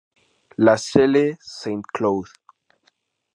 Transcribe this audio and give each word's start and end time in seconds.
La 0.57 0.77
Celle-Saint-Cloud 0.77 2.25